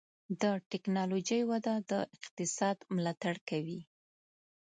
د 0.41 0.43
ټکنالوجۍ 0.71 1.41
وده 1.51 1.73
د 1.91 1.93
اقتصاد 2.15 2.77
ملاتړ 2.95 3.35
کوي. 3.49 3.81